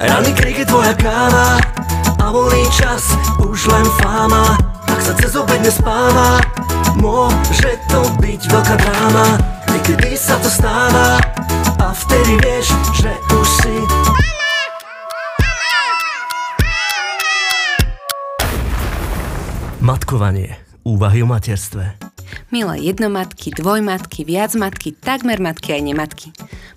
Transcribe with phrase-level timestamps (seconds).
[0.00, 1.60] Rany krik je tvoja káva
[2.24, 3.04] A voľný čas
[3.36, 4.56] už len fáma
[4.88, 6.40] Ak sa cez obed nespáva
[6.96, 9.36] Môže to byť veľká dráma
[9.68, 11.20] Niekedy sa to stáva
[11.76, 13.76] A vtedy vieš, že už si
[19.80, 20.60] Matkovanie.
[20.84, 22.09] Úvahy o materstve.
[22.50, 26.28] Milé jednomatky, dvojmatky, viacmatky, takmer matky aj nematky.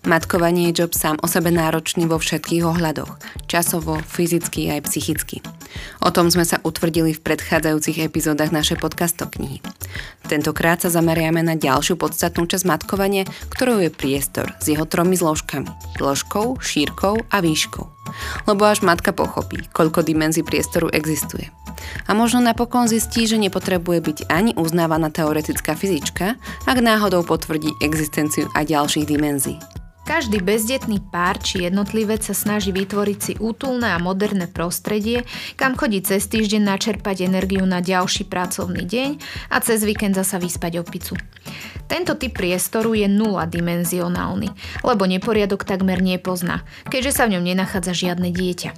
[0.05, 3.17] Matkovanie je job sám o sebe náročný vo všetkých ohľadoch.
[3.49, 5.41] Časovo, fyzicky aj psychicky.
[6.05, 9.65] O tom sme sa utvrdili v predchádzajúcich epizódach našej podcastoknihy.
[10.29, 15.73] Tentokrát sa zameriame na ďalšiu podstatnú časť matkovania, ktorou je priestor s jeho tromi zložkami.
[15.97, 17.85] Dĺžkou, šírkou a výškou.
[18.45, 21.49] Lebo až matka pochopí, koľko dimenzí priestoru existuje.
[22.07, 28.49] A možno napokon zistí, že nepotrebuje byť ani uznávaná teoretická fyzička, ak náhodou potvrdí existenciu
[28.53, 29.57] aj ďalších dimenzií.
[30.03, 35.23] Každý bezdetný pár či jednotlivec sa snaží vytvoriť si útulné a moderné prostredie,
[35.55, 39.09] kam chodí cez týždeň načerpať energiu na ďalší pracovný deň
[39.47, 41.15] a cez víkend zasa vyspať opicu.
[41.87, 44.51] Tento typ priestoru je nula dimenzionálny,
[44.83, 48.75] lebo neporiadok takmer nepozná, keďže sa v ňom nenachádza žiadne dieťa.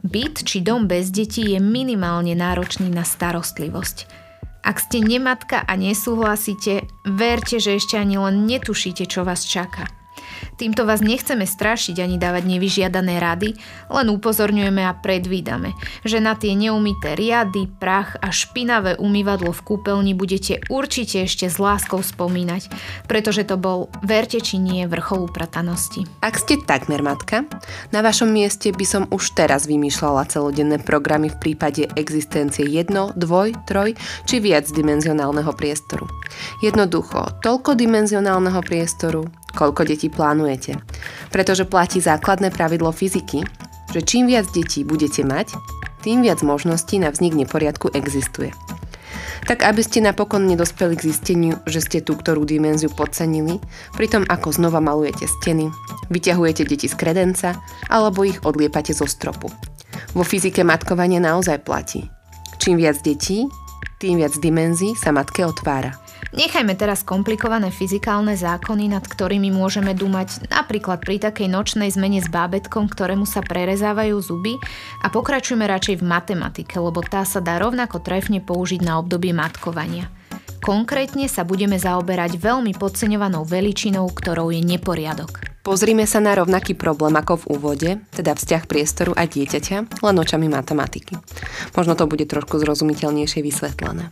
[0.00, 4.06] Byt či dom bez detí je minimálne náročný na starostlivosť.
[4.60, 9.88] Ak ste nematka a nesúhlasíte, verte, že ešte ani len netušíte, čo vás čaká–
[10.56, 13.56] Týmto vás nechceme strašiť ani dávať nevyžiadané rady,
[13.88, 15.72] len upozorňujeme a predvídame,
[16.04, 21.56] že na tie neumité riady, prach a špinavé umývadlo v kúpeľni budete určite ešte s
[21.56, 22.68] láskou spomínať,
[23.08, 26.04] pretože to bol, verte či nie, vrchol upratanosti.
[26.20, 27.48] Ak ste takmer matka,
[27.94, 33.56] na vašom mieste by som už teraz vymýšľala celodenné programy v prípade existencie jedno, dvoj,
[33.64, 33.96] troj
[34.28, 36.06] či viac dimenzionálneho priestoru.
[36.60, 40.78] Jednoducho, toľko dimenzionálneho priestoru, koľko detí plánujete.
[41.34, 43.42] Pretože platí základné pravidlo fyziky,
[43.90, 45.54] že čím viac detí budete mať,
[46.00, 48.54] tým viac možností na vznik neporiadku existuje.
[49.48, 53.58] Tak aby ste napokon nedospeli k zisteniu, že ste tú ktorú dimenziu podcenili,
[53.96, 55.72] pritom ako znova malujete steny,
[56.12, 57.56] vyťahujete deti z kredenca
[57.88, 59.48] alebo ich odliepate zo stropu.
[60.12, 62.06] Vo fyzike matkovanie naozaj platí.
[62.60, 63.48] Čím viac detí,
[64.00, 65.96] tým viac dimenzií sa matke otvára.
[66.30, 72.30] Nechajme teraz komplikované fyzikálne zákony, nad ktorými môžeme dumať napríklad pri takej nočnej zmene s
[72.30, 74.54] bábetkom, ktorému sa prerezávajú zuby
[75.02, 80.06] a pokračujme radšej v matematike, lebo tá sa dá rovnako trefne použiť na obdobie matkovania.
[80.62, 85.49] Konkrétne sa budeme zaoberať veľmi podceňovanou veličinou, ktorou je neporiadok.
[85.60, 90.48] Pozrime sa na rovnaký problém ako v úvode, teda vzťah priestoru a dieťaťa, len očami
[90.48, 91.20] matematiky.
[91.76, 94.08] Možno to bude trošku zrozumiteľnejšie vysvetlené.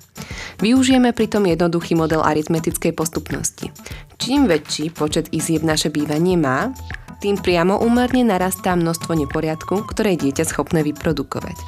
[0.61, 3.73] Využijeme pritom jednoduchý model aritmetickej postupnosti.
[4.21, 6.77] Čím väčší počet izieb naše bývanie má,
[7.19, 11.59] tým priamo úmerne narastá množstvo neporiadku, ktoré je dieťa schopné vyprodukovať.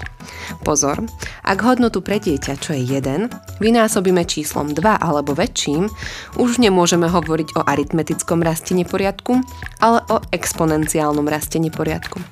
[0.63, 1.03] Pozor,
[1.43, 5.91] ak hodnotu pre dieťa, čo je 1, vynásobíme číslom 2 alebo väčším,
[6.39, 9.43] už nemôžeme hovoriť o aritmetickom raste neporiadku,
[9.83, 12.23] ale o exponenciálnom raste neporiadku.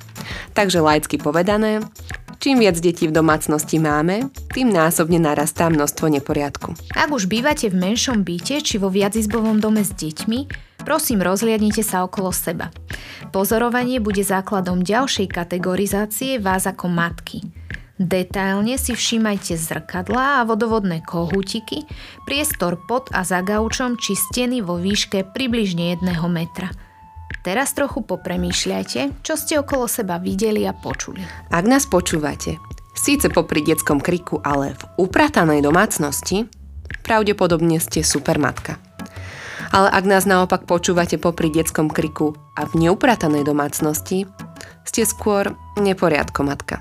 [0.55, 1.83] Takže laicky povedané,
[2.39, 6.71] Čím viac detí v domácnosti máme, tým násobne narastá množstvo neporiadku.
[6.95, 12.09] Ak už bývate v menšom byte či vo viacizbovom dome s deťmi, prosím rozhliadnite sa
[12.09, 12.73] okolo seba.
[13.29, 17.45] Pozorovanie bude základom ďalšej kategorizácie vás ako matky.
[18.01, 21.85] Detailne si všímajte zrkadlá a vodovodné kohútiky,
[22.25, 26.73] priestor pod a za gaučom či steny vo výške približne 1 metra–
[27.39, 31.23] Teraz trochu popremýšľajte, čo ste okolo seba videli a počuli.
[31.49, 32.59] Ak nás počúvate,
[32.93, 36.45] síce popri detskom kriku, ale v upratanej domácnosti,
[37.07, 38.88] pravdepodobne ste supermatka.
[39.69, 44.25] Ale ak nás naopak počúvate popri detskom kriku a v neupratanej domácnosti,
[44.89, 46.81] ste skôr neporiadkomatka.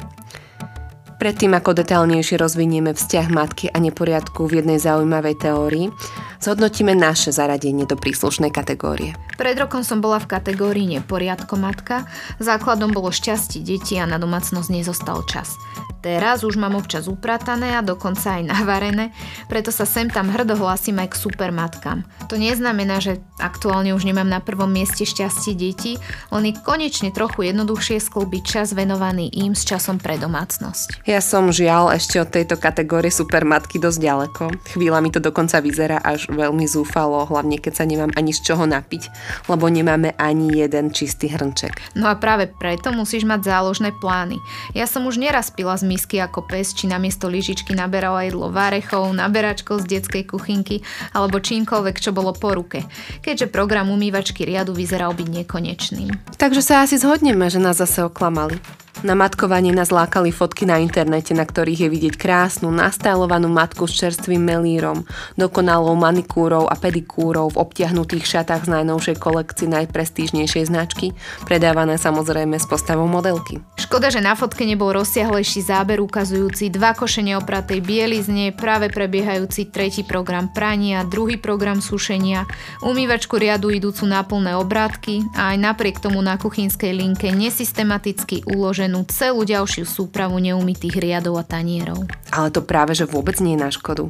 [1.17, 5.89] Predtým, ako detálnejšie rozvinieme vzťah matky a neporiadku v jednej zaujímavej teórii,
[6.37, 9.17] zhodnotíme naše zaradenie do príslušnej kategórie.
[9.33, 12.05] Pred rokom som bola v kategórii neporiadko matka,
[12.37, 15.57] základom bolo šťastie detí a na domácnosť nezostal čas.
[16.05, 19.09] Teraz už mám občas upratané a dokonca aj navarené,
[19.49, 22.05] preto sa sem tam hrdo hlasím aj k supermatkám.
[22.29, 25.97] To neznamená, že aktuálne už nemám na prvom mieste šťastie detí,
[26.29, 31.03] len je konečne trochu jednoduchšie sklbiť čas venovaný im s časom pre domácnosť.
[31.07, 34.43] Ja som žiaľ ešte od tejto kategórie supermatky dosť ďaleko.
[34.75, 38.67] Chvíľa mi to dokonca vyzerá až veľmi zúfalo, hlavne keď sa nemám ani z čoho
[38.67, 39.07] napiť,
[39.47, 41.95] lebo nemáme ani jeden čistý hrnček.
[41.95, 44.35] No a práve preto musíš mať záložné plány.
[44.75, 49.07] Ja som už neraz pila z misky ako pes, či namiesto lyžičky naberala jedlo várechov,
[49.15, 50.83] naberačkou z detskej kuchynky
[51.15, 52.83] alebo čímkoľvek, čo bolo po ruke,
[53.23, 56.35] keďže program umývačky riadu vyzeral byť nekonečným.
[56.35, 58.59] Takže sa asi zhodneme, že nás zase oklamali.
[59.05, 63.93] Na matkovanie nás lákali fotky na internete, na ktorých je vidieť krásnu, nastálovanú matku s
[63.93, 65.05] čerstvým melírom,
[65.37, 71.13] dokonalou manikúrou a pedikúrou v obtiahnutých šatách z najnovšej kolekcie najprestížnejšej značky,
[71.45, 73.61] predávané samozrejme s postavou modelky.
[73.77, 80.01] Škoda, že na fotke nebol rozsiahlejší záber ukazujúci dva koše neopratej bielizne, práve prebiehajúci tretí
[80.09, 82.49] program prania, druhý program sušenia,
[82.81, 88.86] umývačku riadu idúcu na plné obrátky a aj napriek tomu na kuchynskej linke nesystematicky uložené
[88.87, 92.07] vytvorenú celú ďalšiu súpravu neumytých riadov a tanierov.
[92.31, 94.07] Ale to práve, že vôbec nie je na škodu.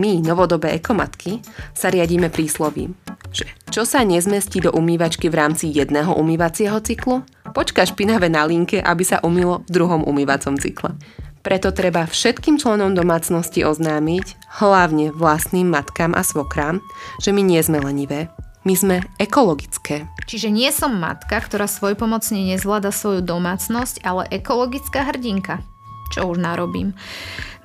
[0.00, 1.44] My, novodobé ekomatky,
[1.76, 2.96] sa riadíme príslovím,
[3.28, 8.80] že čo sa nezmestí do umývačky v rámci jedného umývacieho cyklu, počka špinavé na linke,
[8.80, 10.96] aby sa umýlo v druhom umývacom cykle.
[11.44, 16.80] Preto treba všetkým členom domácnosti oznámiť, hlavne vlastným matkám a svokrám,
[17.20, 18.32] že my nie sme lenivé,
[18.66, 20.10] my sme ekologické.
[20.26, 25.62] Čiže nie som matka, ktorá svojpomocne nezvláda svoju domácnosť, ale ekologická hrdinka.
[26.06, 26.94] Čo už narobím.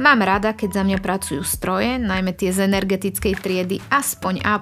[0.01, 4.57] Mám rada, keď za mňa pracujú stroje, najmä tie z energetickej triedy aspoň A+,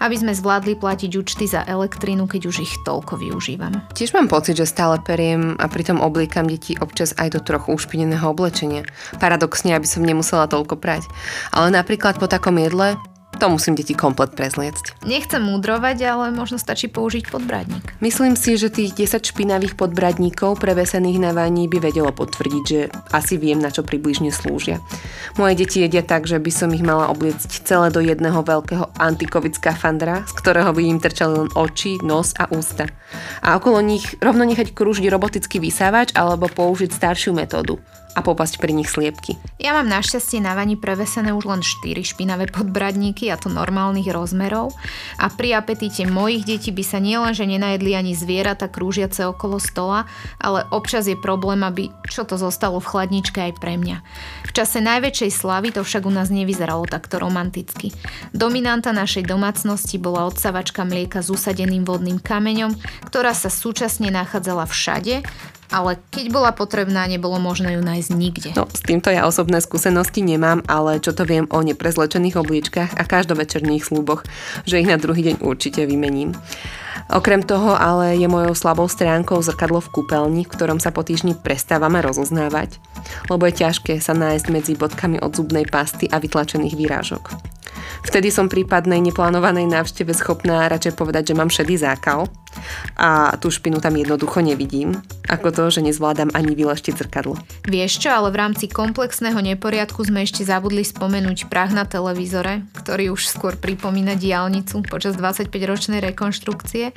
[0.00, 3.84] aby sme zvládli platiť účty za elektrínu, keď už ich toľko využívam.
[3.92, 8.24] Tiež mám pocit, že stále periem a pritom obliekam deti občas aj do trochu ušpineného
[8.32, 8.88] oblečenia.
[9.20, 11.04] Paradoxne, aby som nemusela toľko prať.
[11.52, 12.96] Ale napríklad po takom jedle
[13.38, 15.04] to musím deti komplet prezliecť.
[15.08, 17.98] Nechcem múdrovať, ale možno stačí použiť podbradník.
[18.04, 23.40] Myslím si, že tých 10 špinavých podbradníkov prevesených na vaní by vedelo potvrdiť, že asi
[23.40, 24.78] viem, na čo približne slúžia.
[25.40, 29.56] Moje deti jedia tak, že by som ich mala obliecť celé do jedného veľkého antikovid
[29.56, 32.86] skafandra, z ktorého by im trčali len oči, nos a ústa.
[33.44, 37.80] A okolo nich rovno nechať krúžiť robotický vysávač alebo použiť staršiu metódu
[38.12, 39.40] a popasť pri nich sliepky.
[39.56, 44.76] Ja mám našťastie na vani prevesené už len 4 špinavé podbradníky, a to normálnych rozmerov.
[45.16, 50.04] A pri apetíte mojich detí by sa nielenže nenajedli ani zvieratá krúžiace okolo stola,
[50.36, 54.04] ale občas je problém, aby čo to zostalo v chladničke aj pre mňa.
[54.48, 57.94] V čase najväčšej slavy to však u nás nevyzeralo takto romanticky.
[58.36, 62.76] Dominanta našej domácnosti bola odsavačka mlieka s usadeným vodným kameňom,
[63.08, 65.24] ktorá sa súčasne nachádzala všade,
[65.72, 68.50] ale keď bola potrebná, nebolo možné ju nájsť nikde.
[68.54, 73.02] No, s týmto ja osobné skúsenosti nemám, ale čo to viem o neprezlečených obliečkách a
[73.02, 74.22] každovečerných slúboch,
[74.68, 76.36] že ich na druhý deň určite vymením.
[77.10, 81.34] Okrem toho ale je mojou slabou stránkou zrkadlo v kúpeľni, v ktorom sa po týždni
[81.34, 82.78] prestávame rozoznávať,
[83.26, 87.24] lebo je ťažké sa nájsť medzi bodkami od zubnej pasty a vytlačených výrážok.
[88.02, 92.26] Vtedy som prípadnej neplánovanej návšteve schopná radšej povedať, že mám šedý zákal
[92.98, 97.38] a tú špinu tam jednoducho nevidím, ako to, že nezvládam ani vyleštiť zrkadlo.
[97.66, 103.14] Vieš čo, ale v rámci komplexného neporiadku sme ešte zabudli spomenúť prach na televízore, ktorý
[103.14, 106.92] už skôr pripomína diálnicu počas 25-ročnej rekonštrukcie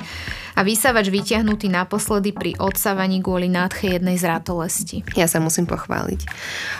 [0.56, 4.98] a vysávač vyťahnutý naposledy pri odsávaní kvôli nádche jednej z ratolesti.
[5.16, 6.28] Ja sa musím pochváliť.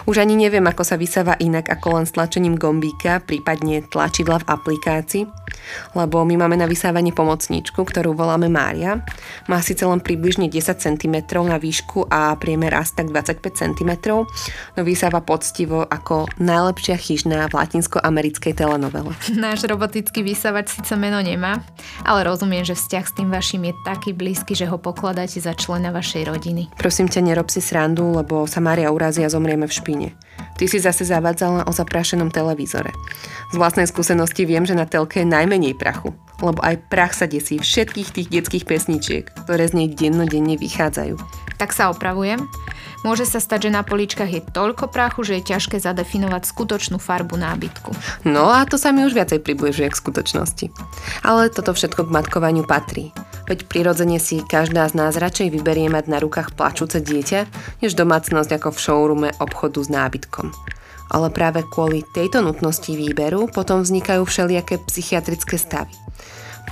[0.10, 5.24] Už ani neviem, ako sa vysáva inak ako len stlačením gombíka, prípadne tlačidla v aplikácii,
[5.94, 9.02] lebo my máme na vysávanie pomocníčku, ktorú voláme Mária.
[9.48, 11.16] Má síce len približne 10 cm
[11.46, 13.92] na výšku a priemer asi tak 25 cm,
[14.76, 19.12] no vysáva poctivo ako najlepšia chyžná v latinsko-americkej telenovele.
[19.36, 21.64] Náš robotický vysávač síce meno nemá,
[22.04, 25.92] ale rozumiem, že vzťah s tým vašim je taký blízky, že ho pokladáte za člena
[25.92, 26.64] vašej rodiny.
[26.78, 30.10] Prosím ťa, nerob si srandu, lebo sa Mária urazí a zomrieme v špine.
[30.56, 32.92] Ty si zase zavadzala o zaprašenom televízore.
[33.52, 37.62] Z vlastnej skúsenosti viem, že na telke je najmenej prachu, lebo aj prach sa desí
[37.62, 41.22] všetkých tých detských pesničiek, ktoré z nej dennodenne vychádzajú.
[41.62, 42.42] Tak sa opravujem.
[43.06, 47.38] Môže sa stať, že na poličkách je toľko prachu, že je ťažké zadefinovať skutočnú farbu
[47.38, 47.94] nábytku.
[48.26, 50.74] No a to sa mi už viacej približuje k skutočnosti.
[51.22, 53.14] Ale toto všetko k matkovaniu patrí.
[53.46, 57.46] Veď prirodzene si každá z nás radšej vyberie mať na rukách plačúce dieťa,
[57.86, 60.50] než domácnosť ako v showroome obchodu s nábytkom.
[61.12, 65.94] Ale práve kvôli tejto nutnosti výberu potom vznikajú všelijaké psychiatrické stavy.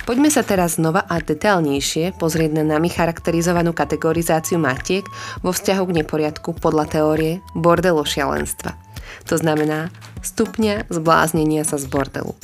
[0.02, 5.06] Poďme sa teraz znova a detailnejšie pozrieť na nami charakterizovanú kategorizáciu matiek
[5.40, 8.74] vo vzťahu k neporiadku podľa teórie bordelo šialenstva.
[9.30, 12.34] To znamená stupňa zbláznenia sa z bordelu.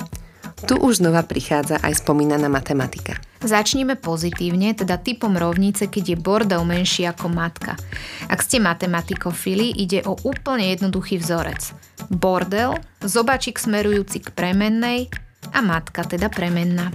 [0.65, 3.19] Tu už znova prichádza aj spomínaná matematika.
[3.41, 7.73] Začníme pozitívne, teda typom rovnice, keď je bordel menší ako matka.
[8.29, 11.73] Ak ste matematikofili, ide o úplne jednoduchý vzorec.
[12.13, 15.09] Bordel, zobačik smerujúci k premennej,
[15.51, 16.95] a matka, teda premenná.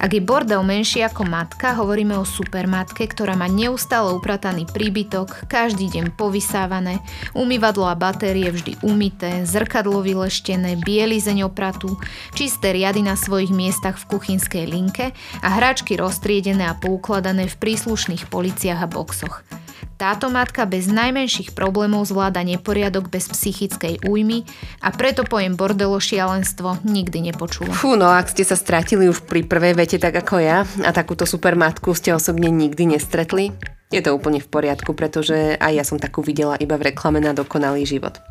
[0.00, 5.92] Ak je bordel menší ako matka, hovoríme o supermatke, ktorá má neustále uprataný príbytok, každý
[5.92, 7.04] deň povysávané,
[7.36, 12.00] umývadlo a batérie vždy umité, zrkadlo vyleštené, bielizeň opratu,
[12.32, 15.12] čisté riady na svojich miestach v kuchynskej linke
[15.44, 19.59] a hračky roztriedené a poukladané v príslušných policiach a boxoch.
[20.00, 24.48] Táto matka bez najmenších problémov zvláda neporiadok bez psychickej újmy
[24.80, 27.76] a preto pojem bordelo šialenstvo nikdy nepočula.
[27.76, 31.28] Fú, no ak ste sa stratili už pri prvej vete tak ako ja a takúto
[31.28, 33.52] super matku ste osobne nikdy nestretli,
[33.90, 37.34] je to úplne v poriadku, pretože aj ja som takú videla iba v reklame na
[37.34, 38.22] dokonalý život.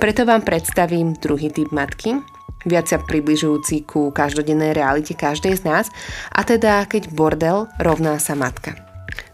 [0.00, 2.16] Preto vám predstavím druhý typ matky,
[2.64, 5.86] viac sa približujúci ku každodennej realite každej z nás,
[6.32, 8.85] a teda keď bordel rovná sa matka.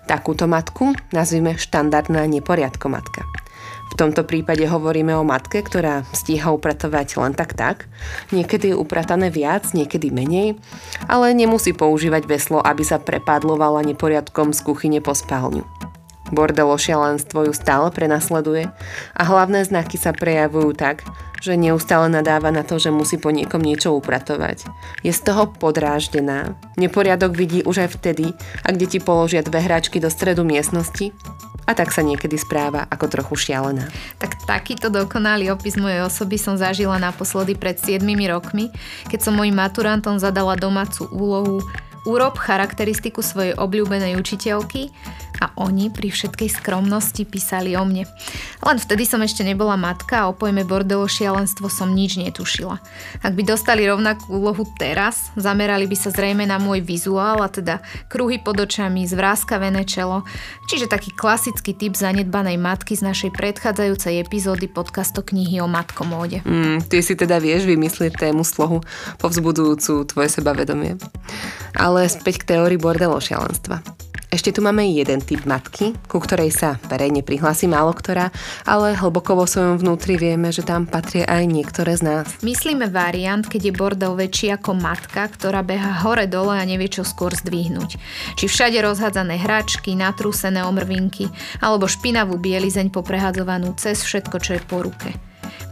[0.06, 3.22] Takúto matku nazvime štandardná neporiadko matka.
[3.92, 7.92] V tomto prípade hovoríme o matke, ktorá stíha upratovať len tak tak.
[8.32, 10.56] Niekedy je upratané viac, niekedy menej,
[11.12, 15.68] ale nemusí používať veslo, aby sa prepadlovala neporiadkom z kuchyne po spálňu.
[16.32, 18.72] Bordelo šialenstvo ju stále prenasleduje
[19.12, 21.04] a hlavné znaky sa prejavujú tak,
[21.42, 24.70] že neustále nadáva na to, že musí po niekom niečo upratovať.
[25.02, 26.54] Je z toho podráždená.
[26.78, 28.30] Neporiadok vidí už aj vtedy,
[28.62, 31.10] ak deti položia dve hráčky do stredu miestnosti
[31.66, 33.90] a tak sa niekedy správa ako trochu šialená.
[34.22, 38.70] Tak takýto dokonalý opis mojej osoby som zažila naposledy pred 7 rokmi,
[39.10, 41.58] keď som mojim maturantom zadala domácu úlohu
[42.02, 44.90] Urob charakteristiku svojej obľúbenej učiteľky
[45.42, 48.06] a oni pri všetkej skromnosti písali o mne.
[48.62, 52.78] Len vtedy som ešte nebola matka a o pojme bordelo šialenstvo som nič netušila.
[53.26, 57.82] Ak by dostali rovnakú úlohu teraz, zamerali by sa zrejme na môj vizuál a teda
[58.06, 60.22] kruhy pod očami, zvráskavené čelo,
[60.70, 66.46] čiže taký klasický typ zanedbanej matky z našej predchádzajúcej epizódy podcastu knihy o matkomóde.
[66.46, 68.78] Mm, ty si teda vieš vymyslieť tému slohu
[69.18, 71.00] povzbudujúcu tvoje sebavedomie.
[71.74, 73.80] Ale späť k teórii bordelo šialenstva.
[74.32, 78.32] Ešte tu máme jeden typ matky, ku ktorej sa verejne prihlási málo ktorá,
[78.64, 82.26] ale hlboko vo svojom vnútri vieme, že tam patria aj niektoré z nás.
[82.40, 87.04] Myslíme variant, keď je bordel väčší ako matka, ktorá beha hore dole a nevie čo
[87.04, 88.00] skôr zdvihnúť.
[88.40, 91.28] Či všade rozhádzané hračky, natrúsené omrvinky,
[91.60, 95.12] alebo špinavú bielizeň poprehadzovanú cez všetko, čo je po ruke.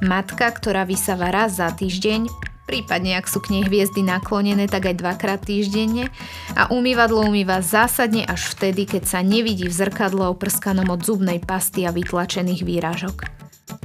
[0.05, 5.03] Matka, ktorá vysáva raz za týždeň, prípadne ak sú k nej hviezdy naklonené, tak aj
[5.03, 6.07] dvakrát týždenne
[6.55, 11.83] a umývadlo umýva zásadne až vtedy, keď sa nevidí v zrkadle oprskanom od zubnej pasty
[11.83, 13.27] a vytlačených výražok.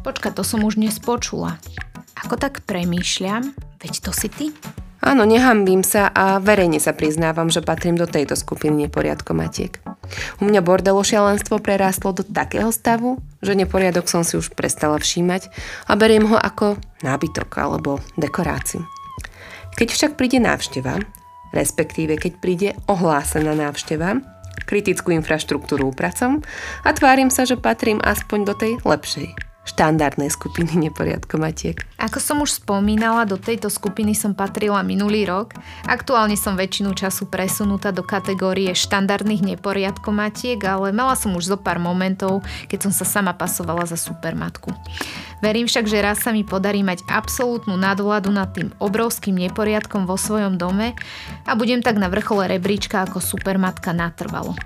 [0.05, 1.57] Počka, to som už dnes počula.
[2.13, 4.45] Ako tak premýšľam, veď to si ty?
[5.05, 9.77] Áno, nehambím sa a verejne sa priznávam, že patrím do tejto skupiny neporiadkomatiek.
[10.41, 15.53] U mňa bordelo šialenstvo prerástlo do takého stavu, že neporiadok som si už prestala všímať
[15.85, 18.81] a beriem ho ako nábytok alebo dekoráciu.
[19.77, 20.97] Keď však príde návšteva,
[21.53, 24.25] respektíve keď príde ohlásená návšteva,
[24.65, 26.41] kritickú infraštruktúru upracom
[26.81, 31.83] a tvárim sa, že patrím aspoň do tej lepšej, štandardnej skupiny neporiadkomatiek.
[31.97, 35.57] Ako som už spomínala, do tejto skupiny som patrila minulý rok.
[35.89, 41.81] Aktuálne som väčšinu času presunutá do kategórie štandardných neporiadkomatiek, ale mala som už zo pár
[41.81, 44.69] momentov, keď som sa sama pasovala za supermatku.
[45.45, 50.17] Verím však, že raz sa mi podarí mať absolútnu nadvládu nad tým obrovským neporiadkom vo
[50.17, 50.97] svojom dome
[51.45, 54.57] a budem tak na vrchole rebríčka ako supermatka natrvalo.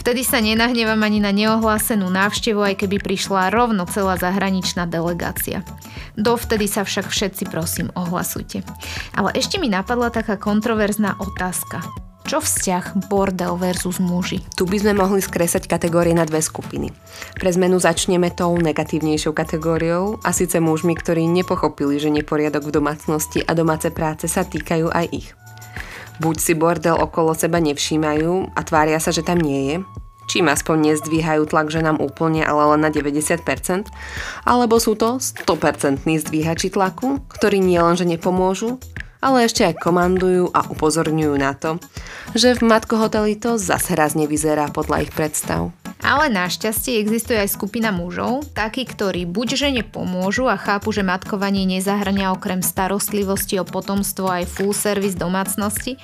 [0.00, 5.60] Vtedy sa nenahnevam ani na neohlásenú návštevu, aj keby prišla rovno celá zahraničná delegácia.
[6.16, 8.64] Dovtedy sa však všetci prosím ohlasujte.
[9.12, 11.84] Ale ešte mi napadla taká kontroverzná otázka.
[12.24, 14.40] Čo vzťah bordel versus muži?
[14.56, 16.88] Tu by sme mohli skresať kategórie na dve skupiny.
[17.36, 23.44] Pre zmenu začneme tou negatívnejšou kategóriou a síce mužmi, ktorí nepochopili, že neporiadok v domácnosti
[23.44, 25.36] a domáce práce sa týkajú aj ich.
[26.16, 29.76] Buď si bordel okolo seba nevšímajú a tvária sa, že tam nie je,
[30.24, 33.36] čím aspoň nezdvíhajú tlak ženám úplne, ale len na 90%,
[34.48, 38.80] alebo sú to 100% zdvíhači tlaku, ktorí nielenže nepomôžu,
[39.24, 41.80] ale ešte aj komandujú a upozorňujú na to,
[42.36, 45.72] že v matkohoteli to zase raz nevyzerá podľa ich predstav.
[46.04, 51.64] Ale našťastie existuje aj skupina mužov, takí, ktorí buď žene pomôžu a chápu, že matkovanie
[51.64, 55.96] nezahrňa okrem starostlivosti o potomstvo aj full service domácnosti,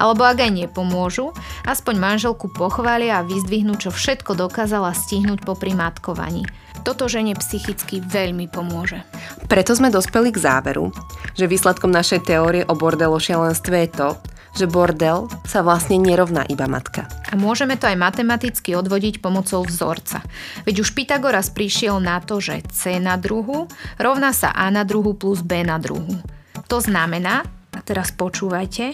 [0.00, 1.36] alebo ak aj nepomôžu,
[1.68, 6.48] aspoň manželku pochvália a vyzdvihnú, čo všetko dokázala stihnúť popri matkovaní.
[6.80, 9.04] Toto žene psychicky veľmi pomôže.
[9.52, 10.88] Preto sme dospeli k záveru,
[11.36, 14.08] že výsledkom našej teórie o bordelo šialenstve je to,
[14.52, 17.08] že bordel sa vlastne nerovná iba matka.
[17.32, 20.20] A môžeme to aj matematicky odvodiť pomocou vzorca.
[20.68, 25.16] Veď už Pythagoras prišiel na to, že C na druhu rovná sa A na druhu
[25.16, 26.20] plus B na druhu.
[26.68, 28.92] To znamená, a teraz počúvajte,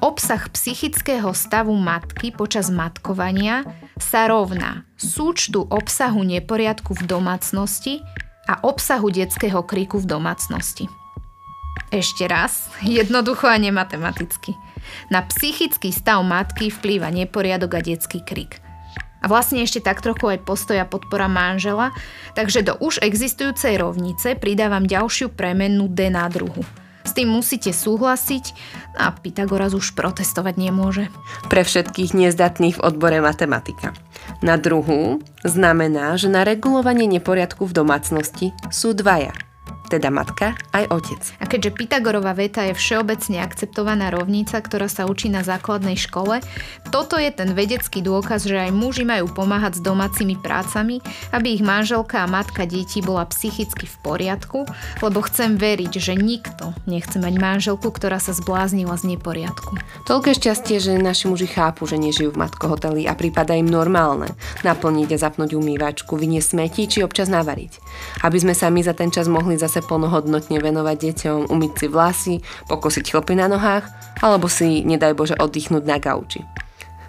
[0.00, 3.64] obsah psychického stavu matky počas matkovania
[3.98, 8.02] sa rovná súčtu obsahu neporiadku v domácnosti
[8.50, 10.90] a obsahu detského kriku v domácnosti.
[11.94, 14.54] Ešte raz, jednoducho a nematematicky.
[15.08, 18.58] Na psychický stav matky vplýva neporiadok a detský krik.
[19.24, 21.96] A vlastne ešte tak trochu aj postoja podpora manžela,
[22.36, 26.60] takže do už existujúcej rovnice pridávam ďalšiu premennú D na druhu.
[27.04, 28.56] S tým musíte súhlasiť
[28.96, 31.12] a Pythagoras už protestovať nemôže.
[31.52, 33.92] Pre všetkých nezdatných v odbore matematika.
[34.40, 39.36] Na druhú znamená, že na regulovanie neporiadku v domácnosti sú dvaja
[39.88, 41.20] teda matka aj otec.
[41.40, 46.40] A keďže Pythagorová veta je všeobecne akceptovaná rovnica, ktorá sa učí na základnej škole,
[46.92, 51.00] toto je ten vedecký dôkaz, že aj muži majú pomáhať s domácimi prácami,
[51.32, 54.68] aby ich manželka a matka detí bola psychicky v poriadku,
[55.00, 59.78] lebo chcem veriť, že nikto nechce mať manželku, ktorá sa zbláznila z neporiadku.
[60.04, 64.30] Toľké šťastie, že naši muži chápu, že nežijú v matkohoteli a prípada im normálne
[64.62, 67.72] naplniť a zapnúť umývačku, vyniesť smeti či občas navariť.
[68.22, 71.86] Aby sme sa my za ten čas mohli zase zase plnohodnotne venovať deťom, umyť si
[71.90, 72.34] vlasy,
[72.70, 73.90] pokosiť chlopy na nohách,
[74.22, 76.46] alebo si, nedaj Bože, oddychnúť na gauči.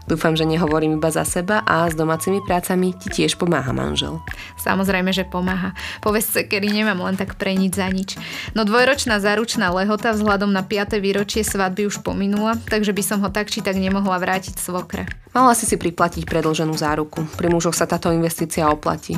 [0.10, 4.17] Dúfam, že nehovorím iba za seba a s domácimi prácami ti tiež pomáha manžel.
[4.57, 5.77] Samozrejme, že pomáha.
[6.01, 8.17] Povesť kedy nemám len tak pre nič za nič.
[8.57, 10.98] No dvojročná záručná lehota vzhľadom na 5.
[11.01, 15.05] výročie svadby už pominula, takže by som ho tak či tak nemohla vrátiť svokre.
[15.34, 17.25] Mala si si priplatiť predlženú záruku.
[17.38, 19.17] Pri mužoch sa táto investícia oplatí.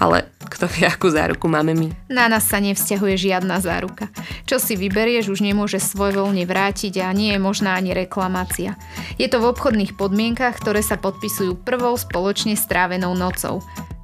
[0.00, 1.88] Ale kto vie, akú záruku máme my?
[2.08, 4.08] Na nás sa nevzťahuje žiadna záruka.
[4.48, 8.74] Čo si vyberieš, už nemôže svojvoľne vrátiť a nie je možná ani reklamácia.
[9.20, 13.60] Je to v obchodných podmienkach, ktoré sa podpisujú prvou spoločne strávenou nocou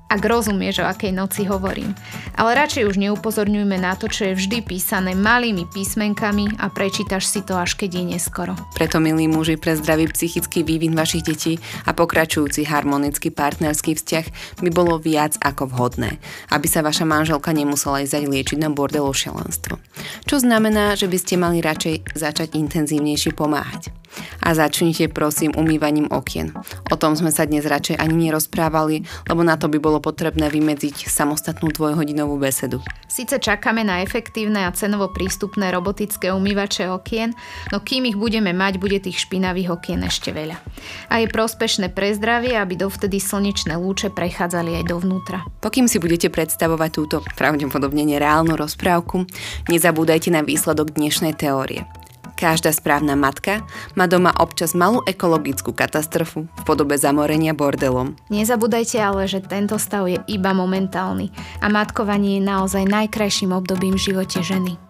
[0.08, 1.96] ak rozumieš, o akej noci hovorím.
[2.38, 7.40] Ale radšej už neupozorňujme na to, čo je vždy písané malými písmenkami a prečítaš si
[7.42, 8.54] to až keď je neskoro.
[8.78, 11.54] Preto, milí muži, pre zdravý psychický vývin vašich detí
[11.88, 14.26] a pokračujúci harmonický partnerský vzťah
[14.62, 16.20] by bolo viac ako vhodné,
[16.52, 19.80] aby sa vaša manželka nemusela ísť liečiť na bordelo šialenstvo.
[20.28, 24.03] Čo znamená, že by ste mali radšej začať intenzívnejšie pomáhať.
[24.44, 26.52] A začnite prosím umývaním okien.
[26.92, 31.08] O tom sme sa dnes radšej ani nerozprávali, lebo na to by bolo potrebné vymedziť
[31.08, 32.84] samostatnú dvojhodinovú besedu.
[33.08, 37.32] Sice čakáme na efektívne a cenovo prístupné robotické umývače okien,
[37.72, 40.60] no kým ich budeme mať, bude tých špinavých okien ešte veľa.
[41.08, 45.40] A je prospešné pre zdravie, aby dovtedy slnečné lúče prechádzali aj dovnútra.
[45.64, 49.24] Pokým si budete predstavovať túto pravdepodobne nereálnu rozprávku,
[49.72, 51.88] nezabúdajte na výsledok dnešnej teórie.
[52.34, 53.62] Každá správna matka
[53.94, 58.18] má doma občas malú ekologickú katastrofu v podobe zamorenia bordelom.
[58.28, 61.30] Nezabúdajte ale, že tento stav je iba momentálny
[61.62, 64.83] a matkovanie je naozaj najkrajším obdobím v živote ženy.